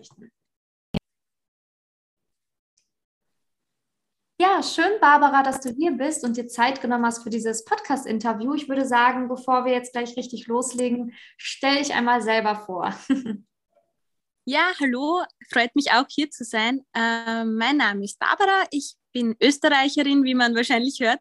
[0.00, 0.32] aufzeichnen.
[4.40, 8.54] Ja, schön, Barbara, dass du hier bist und dir Zeit genommen hast für dieses Podcast-Interview.
[8.54, 12.94] Ich würde sagen, bevor wir jetzt gleich richtig loslegen, stell dich einmal selber vor.
[14.46, 16.80] Ja, hallo, freut mich auch hier zu sein.
[16.96, 21.20] Äh, mein Name ist Barbara, ich bin Österreicherin, wie man wahrscheinlich hört,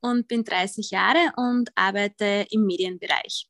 [0.00, 3.49] und bin 30 Jahre und arbeite im Medienbereich.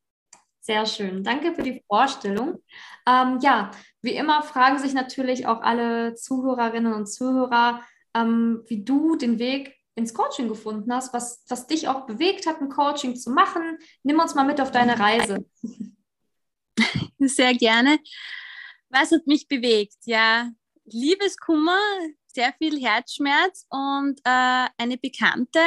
[0.61, 2.63] Sehr schön, danke für die Vorstellung.
[3.07, 3.71] Ähm, ja,
[4.03, 7.83] wie immer fragen sich natürlich auch alle Zuhörerinnen und Zuhörer,
[8.15, 12.61] ähm, wie du den Weg ins Coaching gefunden hast, was, was dich auch bewegt hat,
[12.61, 13.79] ein Coaching zu machen.
[14.03, 15.45] Nimm uns mal mit auf deine Reise.
[17.19, 17.99] Sehr gerne.
[18.91, 19.97] Was hat mich bewegt?
[20.05, 20.51] Ja,
[20.85, 21.79] Liebeskummer,
[22.27, 25.61] sehr viel Herzschmerz und äh, eine Bekannte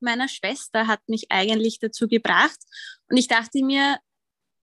[0.00, 2.58] meiner Schwester hat mich eigentlich dazu gebracht.
[3.08, 3.98] Und ich dachte mir,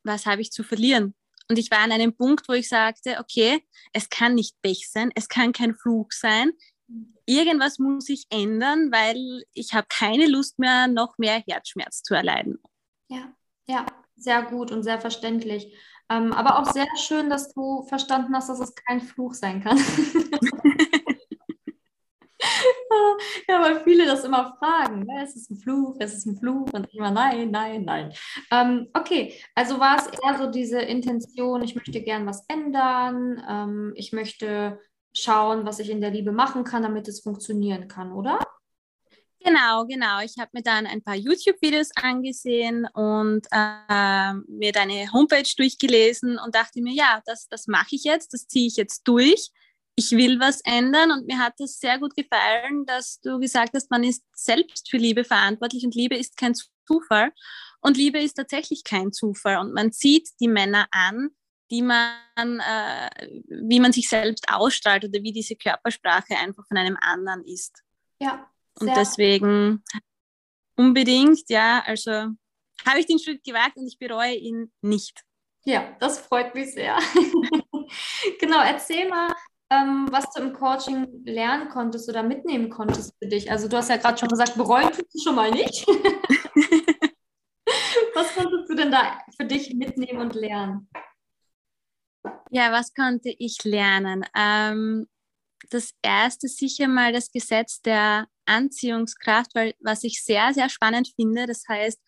[0.04, 1.16] was habe ich zu verlieren?
[1.50, 5.12] Und ich war an einem Punkt, wo ich sagte, okay, es kann nicht Pech sein,
[5.16, 6.52] es kann kein Fluch sein.
[7.26, 12.60] Irgendwas muss ich ändern, weil ich habe keine Lust mehr, noch mehr Herzschmerz zu erleiden.
[13.10, 13.34] Ja,
[13.68, 15.74] ja, sehr gut und sehr verständlich.
[16.10, 19.78] Ähm, aber auch sehr schön, dass du verstanden hast, dass es kein Fluch sein kann.
[23.64, 25.06] weil viele das immer fragen.
[25.06, 25.24] Ne?
[25.24, 26.72] Es ist ein Fluch, es ist ein Fluch.
[26.74, 28.14] Und ich immer, nein, nein, nein.
[28.52, 33.94] Ähm, okay, also war es eher so diese Intention, ich möchte gern was ändern, ähm,
[33.96, 34.80] ich möchte
[35.16, 38.40] schauen, was ich in der Liebe machen kann, damit es funktionieren kann, oder?
[39.40, 40.22] Genau, genau.
[40.22, 46.56] Ich habe mir dann ein paar YouTube-Videos angesehen und äh, mir deine Homepage durchgelesen und
[46.56, 49.52] dachte mir, ja, das, das mache ich jetzt, das ziehe ich jetzt durch.
[49.96, 53.92] Ich will was ändern und mir hat es sehr gut gefallen, dass du gesagt hast,
[53.92, 56.56] man ist selbst für Liebe verantwortlich und Liebe ist kein
[56.88, 57.32] Zufall.
[57.82, 61.30] Und Liebe ist tatsächlich kein Zufall und man sieht die Männer an,
[61.70, 63.10] die man, äh,
[63.48, 67.84] wie man sich selbst ausstrahlt oder wie diese Körpersprache einfach von einem anderen ist.
[68.20, 69.84] Ja, und deswegen
[70.76, 75.22] unbedingt, ja, also habe ich den Schritt gewagt und ich bereue ihn nicht.
[75.66, 76.98] Ja, das freut mich sehr.
[78.40, 79.34] genau, erzähl mal,
[79.74, 83.52] ähm, was du im Coaching lernen konntest oder mitnehmen konntest für dich.
[83.52, 85.86] Also du hast ja gerade schon gesagt, bereuen tust du schon mal nicht.
[88.16, 90.90] was konntest du denn da für dich mitnehmen und lernen?
[92.52, 94.24] Ja, was konnte ich lernen?
[94.36, 95.08] Ähm,
[95.70, 101.48] das erste sicher mal das Gesetz der Anziehungskraft, weil was ich sehr, sehr spannend finde,
[101.48, 102.00] das heißt,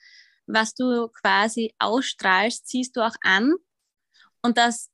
[0.48, 3.56] was du quasi ausstrahlst, ziehst du auch an.
[4.44, 4.92] Und das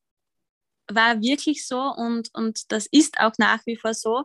[0.95, 4.23] war wirklich so und, und das ist auch nach wie vor so.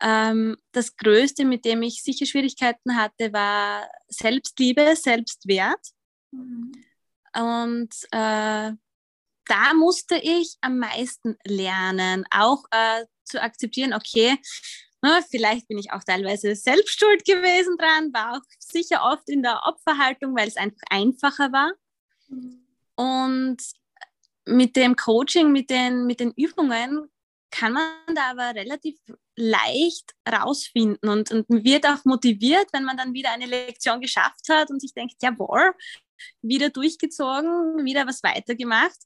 [0.00, 5.88] Ähm, das Größte, mit dem ich sicher Schwierigkeiten hatte, war Selbstliebe, Selbstwert.
[6.30, 6.72] Mhm.
[7.34, 8.72] Und äh,
[9.48, 14.38] da musste ich am meisten lernen, auch äh, zu akzeptieren, okay,
[15.00, 19.42] na, vielleicht bin ich auch teilweise selbst schuld gewesen dran, war auch sicher oft in
[19.42, 21.72] der Opferhaltung, weil es einfach einfacher war.
[22.28, 22.64] Mhm.
[22.96, 23.62] Und
[24.48, 27.08] mit dem Coaching, mit den, mit den Übungen
[27.50, 28.98] kann man da aber relativ
[29.36, 34.70] leicht rausfinden und, und wird auch motiviert, wenn man dann wieder eine Lektion geschafft hat
[34.70, 35.72] und sich denkt, jawohl,
[36.42, 38.98] wieder durchgezogen, wieder was weitergemacht.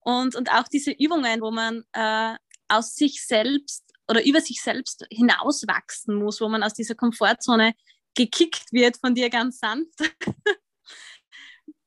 [0.00, 2.36] Und, und auch diese Übungen, wo man äh,
[2.68, 7.74] aus sich selbst oder über sich selbst hinauswachsen muss, wo man aus dieser Komfortzone
[8.14, 9.98] gekickt wird von dir ganz sanft,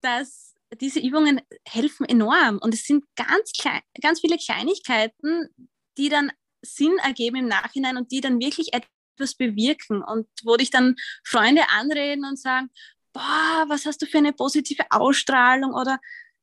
[0.02, 2.60] dass diese Übungen helfen enorm.
[2.60, 5.50] Und es sind ganz, klein, ganz viele Kleinigkeiten,
[5.98, 6.32] die dann
[6.62, 10.04] Sinn ergeben im Nachhinein und die dann wirklich etwas bewirken.
[10.04, 12.70] Und wo dich dann Freunde anreden und sagen,
[13.14, 16.00] boah, was hast du für eine positive Ausstrahlung oder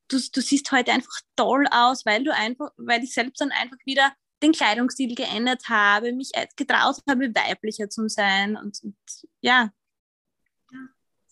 [0.09, 3.77] du, du siehst heute einfach toll aus, weil du einfach, weil ich selbst dann einfach
[3.85, 8.95] wieder den Kleidungsstil geändert habe, mich getraut habe, weiblicher zu sein und, und
[9.41, 9.63] ja.
[9.63, 9.71] ja.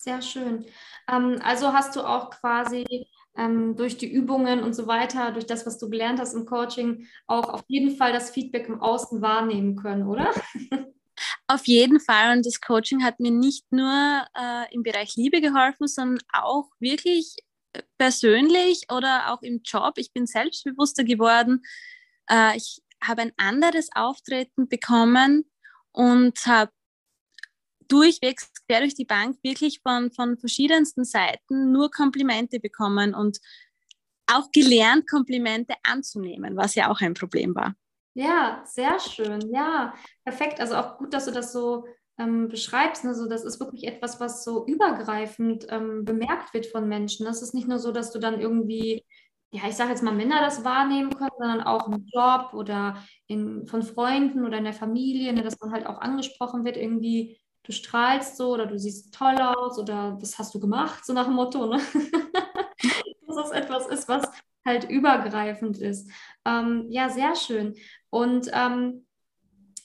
[0.05, 0.63] Sehr schön.
[1.11, 2.85] Ähm, also hast du auch quasi
[3.35, 7.07] ähm, durch die Übungen und so weiter, durch das, was du gelernt hast im Coaching,
[7.25, 10.31] auch auf jeden Fall das Feedback im Außen wahrnehmen können, oder?
[11.47, 12.37] Auf jeden Fall.
[12.37, 17.37] Und das Coaching hat mir nicht nur äh, im Bereich Liebe geholfen, sondern auch wirklich
[17.73, 19.93] äh, persönlich oder auch im Job.
[19.97, 21.63] Ich bin selbstbewusster geworden.
[22.29, 25.49] Äh, ich habe ein anderes Auftreten bekommen
[25.91, 26.71] und habe
[27.87, 33.39] durchweg quer durch die Bank wirklich von, von verschiedensten Seiten nur Komplimente bekommen und
[34.27, 37.75] auch gelernt, Komplimente anzunehmen, was ja auch ein Problem war.
[38.15, 39.41] Ja, sehr schön.
[39.53, 39.93] Ja,
[40.23, 40.59] perfekt.
[40.59, 41.85] Also auch gut, dass du das so
[42.17, 43.05] ähm, beschreibst.
[43.05, 47.25] Also das ist wirklich etwas, was so übergreifend ähm, bemerkt wird von Menschen.
[47.25, 49.05] Das ist nicht nur so, dass du dann irgendwie
[49.55, 52.97] ja, ich sage jetzt mal, Männer das wahrnehmen können, sondern auch im Job oder
[53.27, 57.39] in, von Freunden oder in der Familie, ne, dass man halt auch angesprochen wird, irgendwie,
[57.65, 61.25] du strahlst so oder du siehst toll aus oder was hast du gemacht, so nach
[61.25, 61.81] dem Motto, ne?
[63.27, 64.29] dass das etwas ist, was
[64.65, 66.09] halt übergreifend ist.
[66.45, 67.75] Ähm, ja, sehr schön.
[68.09, 69.05] Und ähm,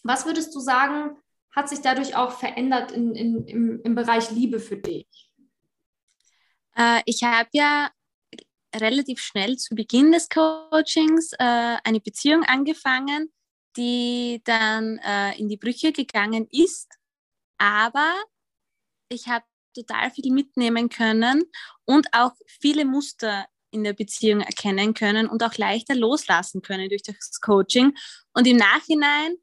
[0.02, 1.16] was würdest du sagen,
[1.54, 5.06] hat sich dadurch auch verändert in, in, im, im Bereich Liebe für dich?
[6.76, 7.90] Äh, ich habe ja
[8.74, 13.32] relativ schnell zu Beginn des Coachings äh, eine Beziehung angefangen,
[13.76, 16.99] die dann äh, in die Brüche gegangen ist.
[17.60, 18.14] Aber
[19.10, 21.44] ich habe total viel mitnehmen können
[21.84, 27.02] und auch viele Muster in der Beziehung erkennen können und auch leichter loslassen können durch
[27.02, 27.96] das Coaching.
[28.32, 29.34] Und im Nachhinein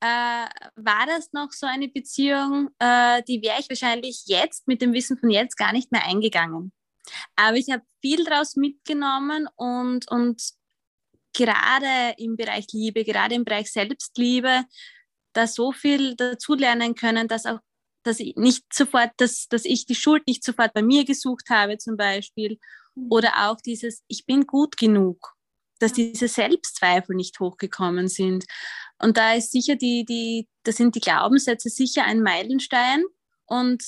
[0.00, 4.92] äh, war das noch so eine Beziehung, äh, die wäre ich wahrscheinlich jetzt mit dem
[4.92, 6.72] Wissen von jetzt gar nicht mehr eingegangen.
[7.36, 10.42] Aber ich habe viel daraus mitgenommen und, und
[11.32, 14.64] gerade im Bereich Liebe, gerade im Bereich Selbstliebe,
[15.32, 17.60] da so viel dazulernen können, dass auch
[18.06, 21.78] dass ich nicht sofort, dass, dass ich die Schuld nicht sofort bei mir gesucht habe,
[21.78, 22.58] zum Beispiel.
[22.94, 23.06] Mhm.
[23.10, 25.34] Oder auch dieses, ich bin gut genug,
[25.78, 28.44] dass diese Selbstzweifel nicht hochgekommen sind.
[28.98, 33.04] Und da ist sicher die, die, da sind die Glaubenssätze sicher ein Meilenstein.
[33.46, 33.84] Und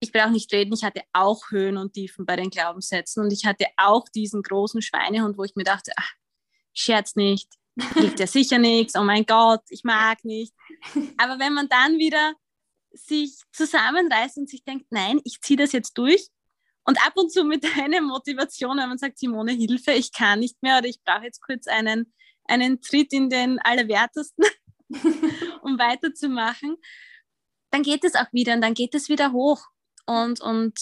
[0.00, 3.46] ich brauche nicht reden, ich hatte auch Höhen und Tiefen bei den Glaubenssätzen und ich
[3.46, 6.12] hatte auch diesen großen Schweinehund, wo ich mir dachte, ach,
[6.74, 7.48] scherz nicht,
[7.94, 10.54] hilft ja sicher nichts, oh mein Gott, ich mag nicht.
[11.16, 12.34] Aber wenn man dann wieder
[12.96, 16.28] sich zusammenreißt und sich denkt, nein, ich ziehe das jetzt durch
[16.86, 20.62] und ab und zu mit einer Motivation, wenn man sagt, Simone, Hilfe, ich kann nicht
[20.62, 22.12] mehr oder ich brauche jetzt kurz einen,
[22.44, 24.44] einen Tritt in den Allerwertesten,
[25.62, 26.76] um weiterzumachen,
[27.70, 29.66] dann geht es auch wieder und dann geht es wieder hoch.
[30.06, 30.78] Und, und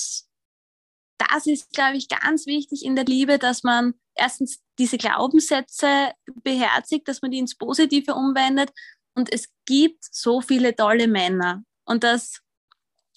[1.17, 6.13] das ist, glaube ich, ganz wichtig in der Liebe, dass man erstens diese Glaubenssätze
[6.43, 8.71] beherzigt, dass man die ins Positive umwendet.
[9.15, 11.65] Und es gibt so viele tolle Männer.
[11.85, 12.41] Und das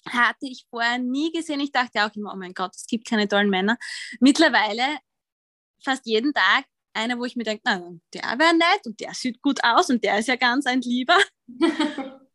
[0.08, 1.60] hatte ich vorher nie gesehen.
[1.60, 3.78] Ich dachte auch immer, oh mein Gott, es gibt keine tollen Männer.
[4.20, 4.98] Mittlerweile
[5.82, 7.78] fast jeden Tag einer, wo ich mir denke, na,
[8.12, 11.16] der wäre nett und der sieht gut aus und der ist ja ganz ein Lieber.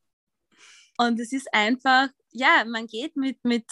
[0.97, 3.65] und es ist einfach, ja, man geht mit, mit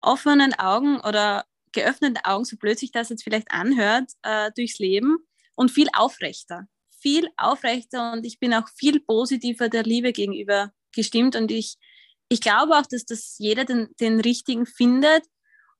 [0.00, 5.18] offenen Augen oder geöffneten Augen, so blöd sich das jetzt vielleicht anhört, äh, durchs Leben
[5.54, 6.66] und viel aufrechter.
[6.98, 11.76] Viel aufrechter und ich bin auch viel positiver der Liebe gegenüber gestimmt und ich,
[12.28, 15.22] ich glaube auch, dass das jeder den, den richtigen findet.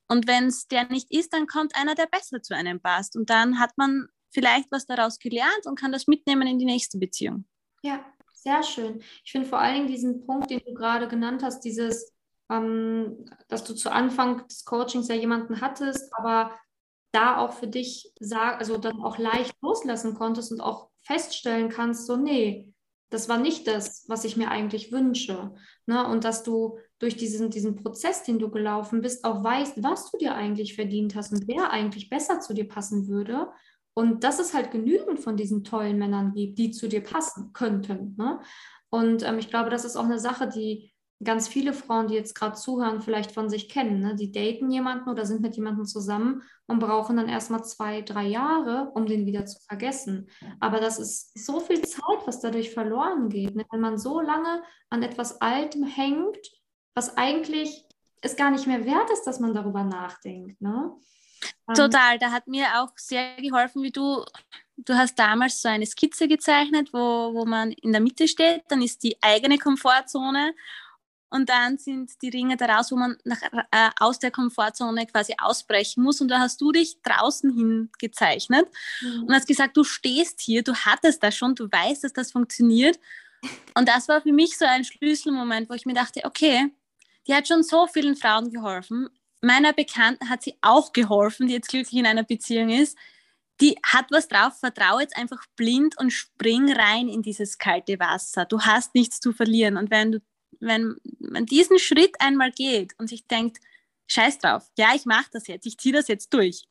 [0.08, 3.16] Und wenn es der nicht ist, dann kommt einer, der besser zu einem passt.
[3.16, 6.98] Und dann hat man vielleicht was daraus gelernt und kann das mitnehmen in die nächste
[6.98, 7.46] Beziehung.
[7.82, 9.02] Ja, sehr schön.
[9.24, 12.12] Ich finde vor allen Dingen diesen Punkt, den du gerade genannt hast, dieses,
[12.48, 16.56] ähm, dass du zu Anfang des Coachings ja jemanden hattest, aber
[17.12, 22.06] da auch für dich sag, also dann auch leicht loslassen konntest und auch feststellen kannst,
[22.06, 22.72] so nee,
[23.10, 25.54] das war nicht das, was ich mir eigentlich wünsche.
[25.86, 26.06] Ne?
[26.06, 30.18] Und dass du durch diesen, diesen Prozess, den du gelaufen bist, auch weißt, was du
[30.18, 33.48] dir eigentlich verdient hast und wer eigentlich besser zu dir passen würde
[33.94, 38.14] und dass es halt genügend von diesen tollen Männern gibt, die zu dir passen könnten.
[38.18, 38.40] Ne?
[38.90, 40.92] Und ähm, ich glaube, das ist auch eine Sache, die
[41.22, 44.00] ganz viele Frauen, die jetzt gerade zuhören, vielleicht von sich kennen.
[44.00, 44.14] Ne?
[44.16, 48.90] Die daten jemanden oder sind mit jemandem zusammen und brauchen dann erstmal zwei, drei Jahre,
[48.94, 50.28] um den wieder zu vergessen.
[50.60, 53.54] Aber das ist so viel Zeit, was dadurch verloren geht.
[53.54, 53.64] Ne?
[53.70, 56.38] Wenn man so lange an etwas Altem hängt,
[56.94, 57.87] was eigentlich
[58.20, 60.61] es gar nicht mehr wert ist, dass man darüber nachdenkt.
[60.61, 60.92] Ne?
[61.68, 64.25] Ähm, Total, da hat mir auch sehr geholfen, wie du,
[64.76, 68.82] du hast damals so eine Skizze gezeichnet, wo, wo man in der Mitte steht, dann
[68.82, 70.54] ist die eigene Komfortzone
[71.30, 76.02] und dann sind die Ringe daraus, wo man nach, äh, aus der Komfortzone quasi ausbrechen
[76.02, 76.21] muss.
[76.21, 78.66] Und da hast du dich draußen hin gezeichnet
[79.00, 79.25] mhm.
[79.25, 82.99] und hast gesagt, du stehst hier, du hattest das schon, du weißt, dass das funktioniert.
[83.75, 86.73] Und das war für mich so ein Schlüsselmoment, wo ich mir dachte, okay,
[87.26, 89.11] die hat schon so vielen Frauen geholfen
[89.47, 92.99] meiner Bekannten hat sie auch geholfen, die jetzt glücklich in einer Beziehung ist.
[93.61, 98.45] Die hat was drauf, vertraue jetzt einfach blind und spring rein in dieses kalte Wasser.
[98.45, 99.78] Du hast nichts zu verlieren.
[99.78, 100.23] Und wenn, du,
[100.60, 103.58] wenn man diesen Schritt einmal geht und sich denkt,
[104.06, 106.66] scheiß drauf, ja, ich mache das jetzt, ich ziehe das jetzt durch,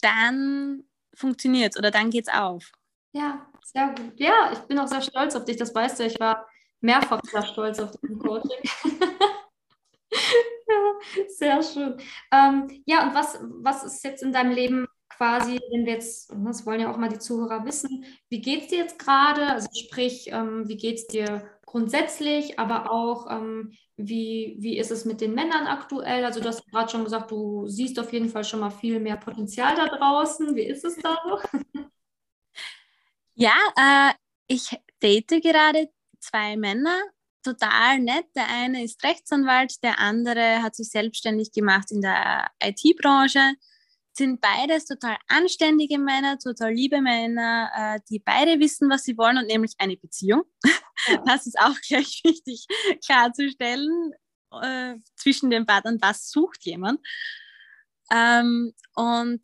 [0.00, 0.84] dann
[1.14, 2.72] funktioniert es oder dann geht es auf.
[3.12, 4.12] Ja, sehr gut.
[4.16, 6.04] Ja, ich bin auch sehr stolz auf dich, das weißt du.
[6.04, 6.48] Ich war
[6.80, 8.62] mehrfach sehr stolz auf dein Coaching.
[10.12, 10.94] ja,
[11.28, 12.00] sehr schön.
[12.32, 14.86] Ähm, ja, und was, was ist jetzt in deinem Leben
[15.20, 18.68] quasi, wenn wir jetzt, das wollen ja auch mal die Zuhörer wissen, wie geht es
[18.68, 19.48] dir jetzt gerade?
[19.48, 25.04] Also sprich, ähm, wie geht es dir grundsätzlich, aber auch, ähm, wie, wie ist es
[25.04, 26.24] mit den Männern aktuell?
[26.24, 29.18] Also du hast gerade schon gesagt, du siehst auf jeden Fall schon mal viel mehr
[29.18, 30.56] Potenzial da draußen.
[30.56, 31.38] Wie ist es da so?
[33.34, 34.12] Ja, äh,
[34.48, 36.98] ich date gerade zwei Männer,
[37.42, 38.26] total nett.
[38.34, 43.54] Der eine ist Rechtsanwalt, der andere hat sich selbstständig gemacht in der IT-Branche.
[44.20, 49.38] Sind beides total anständige Männer, total liebe Männer, äh, die beide wissen, was sie wollen
[49.38, 50.42] und nämlich eine Beziehung.
[50.62, 50.72] Ja.
[51.24, 52.66] Das ist auch gleich wichtig
[53.02, 54.12] klarzustellen
[54.60, 57.00] äh, zwischen den Partnern, was sucht jemand.
[58.12, 59.40] Ähm, und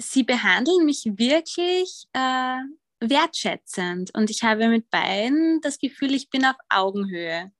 [0.00, 2.56] sie behandeln mich wirklich äh,
[3.00, 7.52] wertschätzend und ich habe mit beiden das Gefühl, ich bin auf Augenhöhe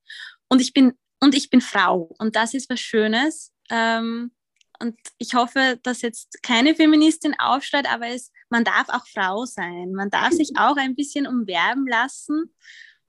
[0.49, 3.53] und ich bin und ich bin Frau und das ist was Schönes.
[3.69, 4.33] Ähm,
[4.81, 9.93] und ich hoffe, dass jetzt keine Feministin aufschreit, aber es, man darf auch Frau sein.
[9.93, 12.55] Man darf sich auch ein bisschen umwerben lassen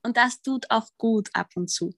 [0.04, 1.94] und das tut auch gut ab und zu.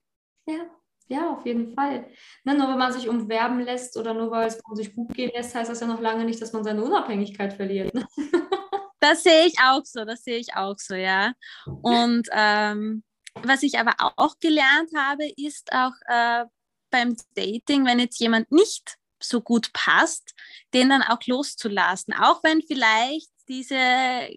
[0.47, 0.65] Ja,
[1.07, 2.07] ja, auf jeden Fall.
[2.43, 5.55] Ne, nur wenn man sich umwerben lässt oder nur weil es sich gut gehen lässt,
[5.55, 7.93] heißt das ja noch lange nicht, dass man seine Unabhängigkeit verliert.
[7.93, 8.07] Ne?
[9.01, 11.31] Das sehe ich auch so, das sehe ich auch so, ja.
[11.65, 16.43] Und ähm, was ich aber auch gelernt habe, ist auch äh,
[16.89, 20.33] beim Dating, wenn jetzt jemand nicht so gut passt,
[20.73, 22.13] den dann auch loszulassen.
[22.13, 24.29] Auch wenn vielleicht diese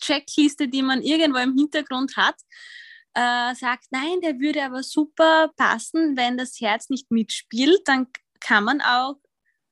[0.00, 2.36] Checkliste, die man irgendwo im Hintergrund hat,
[3.14, 8.06] äh, sagt, nein, der würde aber super passen, wenn das Herz nicht mitspielt, dann
[8.40, 9.16] kann man auch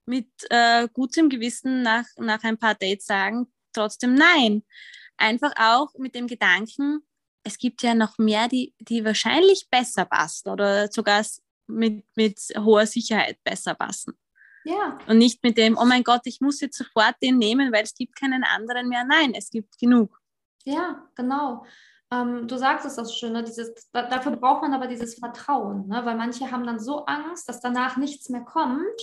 [0.06, 4.64] mit äh, gutem Gewissen nach, nach ein paar Dates sagen, trotzdem nein.
[5.16, 7.00] Einfach auch mit dem Gedanken,
[7.44, 11.24] es gibt ja noch mehr, die, die wahrscheinlich besser passen oder sogar
[11.66, 14.18] mit, mit hoher Sicherheit besser passen.
[14.64, 14.98] Ja.
[15.06, 17.94] Und nicht mit dem, oh mein Gott, ich muss jetzt sofort den nehmen, weil es
[17.94, 19.04] gibt keinen anderen mehr.
[19.04, 20.20] Nein, es gibt genug.
[20.64, 21.64] Ja, genau.
[22.10, 23.44] Ähm, du sagst es auch schön, ne?
[23.44, 26.04] dieses, da, dafür braucht man aber dieses Vertrauen, ne?
[26.04, 29.00] weil manche haben dann so Angst, dass danach nichts mehr kommt,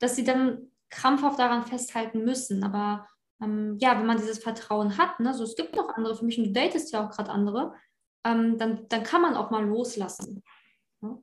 [0.00, 2.64] dass sie dann krampfhaft daran festhalten müssen.
[2.64, 3.08] Aber
[3.40, 6.38] ähm, ja, wenn man dieses Vertrauen hat, ne, so es gibt noch andere für mich
[6.38, 7.74] und du datest ja auch gerade andere,
[8.24, 10.42] ähm, dann, dann kann man auch mal loslassen.
[11.00, 11.18] Ja?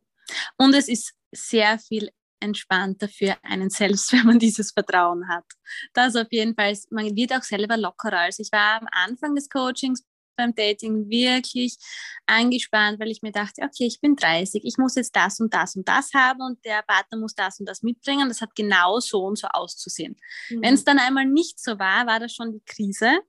[0.57, 2.11] Und es ist sehr viel
[2.41, 5.45] entspannter für einen selbst, wenn man dieses Vertrauen hat.
[5.93, 8.19] Das auf jeden Fall, man wird auch selber lockerer.
[8.19, 10.03] Also ich war am Anfang des Coachings
[10.35, 11.77] beim Dating wirklich
[12.25, 15.75] angespannt, weil ich mir dachte, okay, ich bin 30, ich muss jetzt das und das
[15.75, 18.27] und das haben und der Partner muss das und das mitbringen.
[18.27, 20.15] Das hat genau so und so auszusehen.
[20.49, 20.61] Mhm.
[20.61, 23.19] Wenn es dann einmal nicht so war, war das schon die Krise.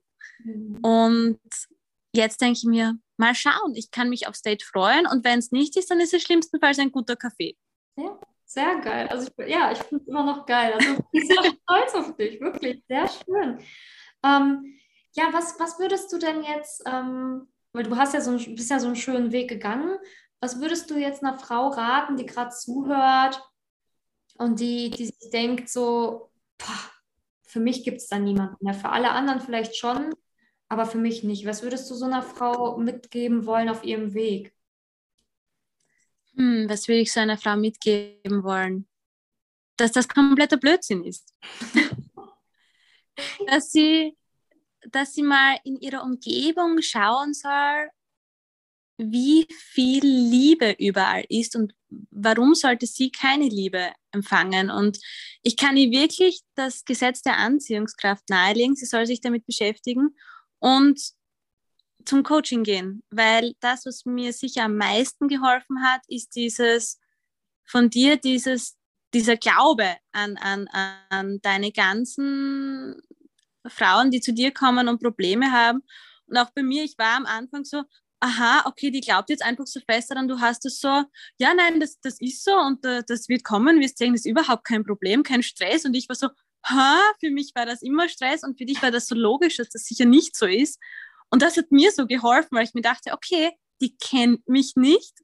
[0.43, 0.79] Mhm.
[0.81, 1.39] Und
[2.15, 5.51] jetzt denke ich mir, mal schauen, ich kann mich aufs Date freuen und wenn es
[5.51, 7.57] nicht ist, dann ist es schlimmstenfalls ein guter Kaffee.
[7.95, 8.19] Ja,
[8.53, 9.07] sehr geil.
[9.07, 10.73] Also ich, ja, ich finde es immer noch geil.
[10.73, 13.59] Also ich bin sehr stolz auf dich, wirklich, sehr schön.
[14.23, 14.79] Ähm,
[15.15, 18.69] ja, was, was würdest du denn jetzt, ähm, weil du hast ja so ein, bist
[18.69, 19.97] ja so einen schönen Weg gegangen,
[20.39, 23.41] was würdest du jetzt einer Frau raten, die gerade zuhört
[24.37, 26.91] und die, die sich denkt so, boah,
[27.43, 30.13] für mich gibt es da niemanden mehr, für alle anderen vielleicht schon,
[30.69, 31.45] aber für mich nicht.
[31.45, 34.52] Was würdest du so einer Frau mitgeben wollen auf ihrem Weg?
[36.35, 38.87] Hm, was würde ich so einer Frau mitgeben wollen?
[39.77, 41.33] Dass das kompletter Blödsinn ist.
[43.47, 44.15] dass sie
[44.89, 47.89] dass sie mal in ihrer Umgebung schauen soll,
[48.97, 51.73] wie viel Liebe überall ist und
[52.11, 54.69] warum sollte sie keine Liebe empfangen.
[54.69, 54.99] Und
[55.41, 58.75] ich kann ihr wirklich das Gesetz der Anziehungskraft nahelegen.
[58.75, 60.15] Sie soll sich damit beschäftigen
[60.59, 61.01] und
[62.05, 66.99] zum Coaching gehen, weil das, was mir sicher am meisten geholfen hat, ist dieses
[67.65, 68.77] von dir, dieses,
[69.13, 70.67] dieser Glaube an, an,
[71.09, 73.01] an deine ganzen
[73.67, 75.81] Frauen, die zu dir kommen und Probleme haben.
[76.27, 77.83] Und auch bei mir, ich war am Anfang so,
[78.19, 81.03] aha, okay, die glaubt jetzt einfach so fest daran, du hast es so,
[81.39, 84.31] ja, nein, das, das ist so und uh, das wird kommen, wirst sehen, das ist
[84.31, 85.83] überhaupt kein Problem, kein Stress.
[85.83, 86.29] Und ich war so,
[86.65, 89.69] ha, für mich war das immer Stress und für dich war das so logisch, dass
[89.69, 90.79] das sicher nicht so ist.
[91.33, 93.49] Und das hat mir so geholfen, weil ich mir dachte, okay,
[93.81, 95.17] die kennt mich nicht,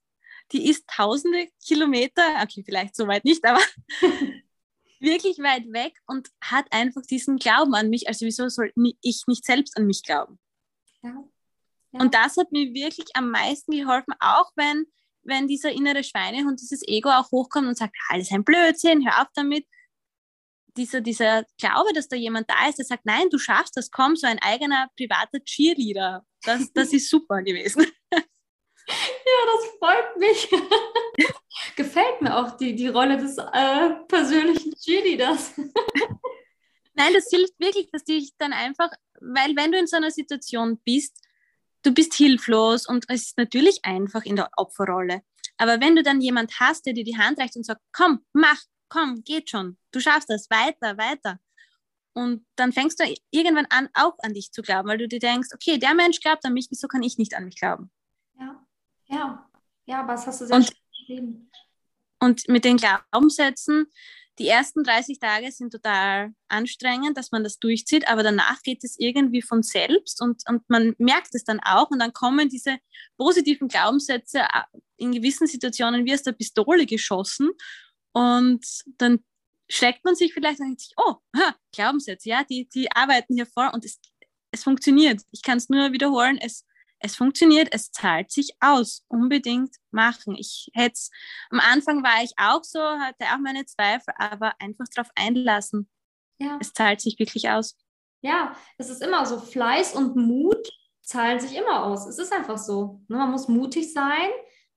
[0.52, 3.60] die ist tausende Kilometer, okay, vielleicht so weit nicht, aber
[5.00, 8.08] wirklich weit weg und hat einfach diesen Glauben an mich.
[8.08, 8.72] Also wieso soll
[9.04, 10.40] ich nicht selbst an mich glauben?
[11.04, 11.14] Ja.
[11.92, 12.00] ja.
[12.00, 14.88] Und das hat mir wirklich am meisten geholfen, auch wenn,
[15.22, 19.28] wenn dieser innere Schweinehund, dieses Ego auch hochkommt und sagt, alles ein Blödsinn, hör auf
[19.36, 19.68] damit.
[20.80, 24.16] Dieser, dieser Glaube, dass da jemand da ist, der sagt, nein, du schaffst das, komm,
[24.16, 26.26] so ein eigener privater Cheerleader.
[26.44, 27.86] Das, das ist super gewesen.
[28.90, 30.50] Ja, das freut mich.
[31.76, 35.52] Gefällt mir auch die, die Rolle des äh, persönlichen Cheerleaders.
[36.96, 38.90] Nein, das hilft wirklich, dass dich dann einfach,
[39.22, 41.22] weil wenn du in so einer Situation bist,
[41.84, 45.22] du bist hilflos und es ist natürlich einfach in der Opferrolle.
[45.58, 48.58] Aber wenn du dann jemand hast, der dir die Hand reicht und sagt, komm, mach,
[48.90, 51.40] komm, geht schon, du schaffst das, weiter, weiter.
[52.14, 55.50] Und dann fängst du irgendwann an, auch an dich zu glauben, weil du dir denkst,
[55.54, 57.92] okay, der Mensch glaubt an mich, wieso kann ich nicht an mich glauben?
[58.40, 58.66] Ja,
[59.08, 59.50] ja,
[59.86, 61.50] ja, das hast du sehr und, geschrieben.
[62.20, 63.88] Und mit den Glaubenssätzen,
[64.40, 68.98] die ersten 30 Tage sind total anstrengend, dass man das durchzieht, aber danach geht es
[68.98, 72.78] irgendwie von selbst und, und man merkt es dann auch und dann kommen diese
[73.18, 74.64] positiven Glaubenssätze äh,
[74.98, 77.50] in gewissen Situationen wie aus der Pistole geschossen
[78.14, 78.66] und
[78.98, 79.24] dann
[79.70, 83.46] schreckt man sich vielleicht und denkt sich, oh, ha, Glaubenssätze, ja, die, die arbeiten hier
[83.46, 84.00] vor und es,
[84.52, 85.22] es funktioniert.
[85.32, 86.66] Ich kann es nur wiederholen, es
[87.00, 90.36] es funktioniert, es zahlt sich aus, unbedingt machen.
[90.38, 91.00] Ich hätte
[91.50, 95.90] am Anfang war ich auch so, hatte auch meine Zweifel, aber einfach darauf einlassen.
[96.40, 96.58] Ja.
[96.60, 97.78] Es zahlt sich wirklich aus.
[98.22, 100.70] Ja, es ist immer so, Fleiß und Mut
[101.02, 102.06] zahlen sich immer aus.
[102.06, 103.02] Es ist einfach so.
[103.08, 103.18] Ne?
[103.18, 104.30] Man muss mutig sein,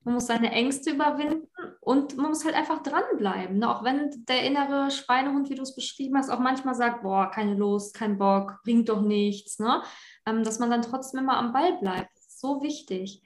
[0.05, 1.49] man muss seine Ängste überwinden
[1.81, 3.59] und man muss halt einfach dranbleiben.
[3.59, 3.69] Ne?
[3.69, 7.55] Auch wenn der innere Schweinehund, wie du es beschrieben hast, auch manchmal sagt, boah, keine
[7.55, 9.59] Lust, kein Bock, bringt doch nichts.
[9.59, 9.83] Ne?
[10.27, 12.11] Ähm, dass man dann trotzdem immer am Ball bleibt
[12.43, 13.23] so wichtig.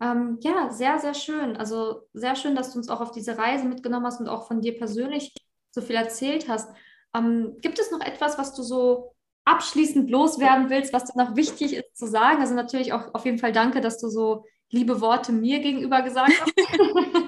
[0.00, 1.56] Ähm, ja, sehr, sehr schön.
[1.56, 4.60] Also sehr schön, dass du uns auch auf diese Reise mitgenommen hast und auch von
[4.60, 5.32] dir persönlich
[5.70, 6.74] so viel erzählt hast.
[7.14, 9.14] Ähm, gibt es noch etwas, was du so
[9.44, 12.40] abschließend loswerden willst, was dir noch wichtig ist zu sagen?
[12.40, 16.32] Also natürlich auch auf jeden Fall danke, dass du so liebe Worte mir gegenüber gesagt
[16.40, 16.52] hast.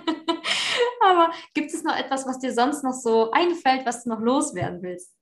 [1.05, 4.83] Aber gibt es noch etwas, was dir sonst noch so einfällt, was du noch loswerden
[4.83, 5.17] willst?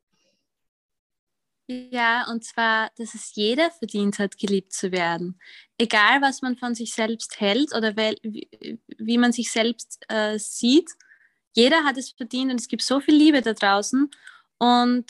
[1.66, 5.40] Ja, und zwar, dass es jeder verdient hat, geliebt zu werden.
[5.78, 10.90] Egal, was man von sich selbst hält oder wie, man sich selbst äh, sieht,
[11.54, 14.11] jeder hat es verdient und es gibt so viel Liebe da draußen.
[14.59, 15.06] Und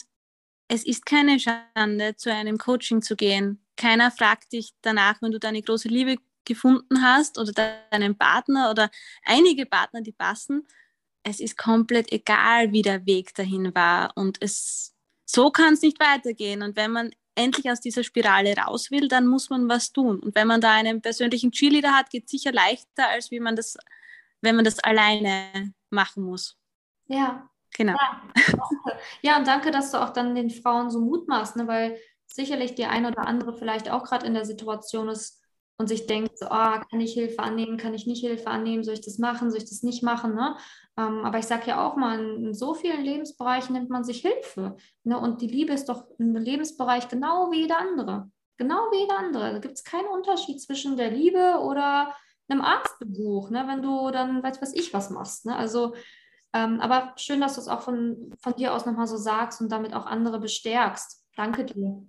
[0.68, 3.64] es ist keine Schande, zu einem Coaching zu gehen.
[3.76, 7.52] Keiner fragt dich danach, wenn du deine große Liebe gefunden hast oder
[7.90, 8.90] deinen Partner oder
[9.24, 10.66] einige Partner, die passen.
[11.22, 14.12] Es ist komplett egal, wie der Weg dahin war.
[14.16, 16.62] Und es so kann es nicht weitergehen.
[16.62, 20.20] Und wenn man endlich aus dieser Spirale raus will, dann muss man was tun.
[20.20, 23.56] Und wenn man da einen persönlichen Cheerleader hat, geht es sicher leichter, als wie man
[23.56, 23.76] das,
[24.40, 26.56] wenn man das alleine machen muss.
[27.06, 27.48] Ja.
[27.76, 27.94] Genau.
[27.94, 28.22] Ja,
[29.22, 31.66] ja und danke, dass du auch dann den Frauen so Mut machst, ne?
[31.66, 35.42] weil sicherlich die eine oder andere vielleicht auch gerade in der Situation ist,
[35.76, 38.94] und sich denkt, so, oh, kann ich Hilfe annehmen, kann ich nicht Hilfe annehmen, soll
[38.94, 40.34] ich das machen, soll ich das nicht machen.
[40.34, 40.56] Ne?
[40.96, 44.76] Ähm, aber ich sage ja auch mal, in so vielen Lebensbereichen nimmt man sich Hilfe.
[45.02, 45.18] Ne?
[45.18, 48.30] Und die Liebe ist doch ein Lebensbereich genau wie jeder andere.
[48.56, 49.52] Genau wie jeder andere.
[49.52, 52.14] Da gibt es keinen Unterschied zwischen der Liebe oder
[52.48, 53.64] einem Arztbesuch, ne?
[53.66, 55.46] wenn du dann, weiß was ich, was machst.
[55.46, 55.56] Ne?
[55.56, 55.94] Also,
[56.52, 59.72] ähm, aber schön, dass du es auch von, von dir aus nochmal so sagst und
[59.72, 61.24] damit auch andere bestärkst.
[61.36, 62.06] Danke dir.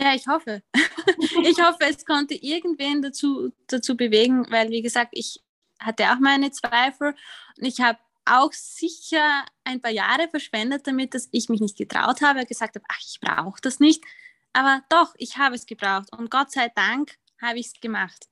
[0.00, 0.62] Ja, ich hoffe.
[1.44, 5.42] ich hoffe, es konnte irgendwen dazu, dazu bewegen, weil, wie gesagt, ich
[5.80, 7.14] hatte auch meine Zweifel
[7.56, 12.20] und ich habe auch sicher ein paar Jahre verschwendet damit, dass ich mich nicht getraut
[12.20, 14.04] habe, gesagt habe, ach, ich brauche das nicht.
[14.52, 18.26] Aber doch, ich habe es gebraucht und Gott sei Dank habe ich es gemacht.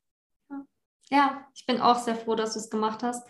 [1.11, 3.27] Ja, ich bin auch sehr froh, dass du es gemacht hast.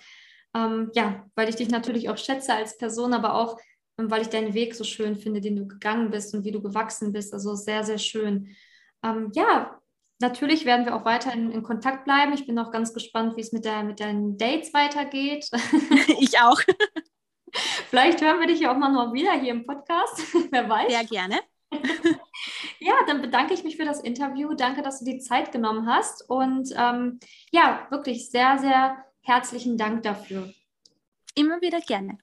[0.55, 3.59] Ähm, ja, weil ich dich natürlich auch schätze als Person, aber auch
[3.97, 7.13] weil ich deinen Weg so schön finde, den du gegangen bist und wie du gewachsen
[7.13, 7.33] bist.
[7.33, 8.55] Also sehr, sehr schön.
[9.03, 9.81] Ähm, ja,
[10.21, 12.33] natürlich werden wir auch weiter in, Kontakt bleiben.
[12.35, 15.49] Ich bin auch ganz gespannt, wie es mit, der, mit deinen Dates weitergeht.
[16.21, 16.61] Ich auch.
[17.89, 20.23] Vielleicht hören wir dich ja auch mal wieder hier im Podcast.
[20.51, 20.93] Wer weiß.
[20.93, 21.41] Sehr gerne.
[22.79, 24.55] Ja, dann bedanke ich mich für das Interview.
[24.55, 26.29] Danke, dass du die Zeit genommen hast.
[26.29, 27.19] Und ähm,
[27.51, 30.53] ja, wirklich sehr, sehr herzlichen Dank dafür.
[31.35, 32.19] Immer wieder gerne.